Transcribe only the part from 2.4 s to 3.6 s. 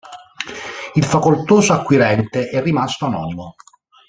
è rimasto anonimo.